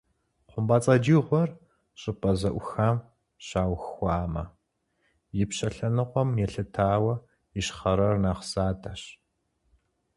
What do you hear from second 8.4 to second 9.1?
задэщ.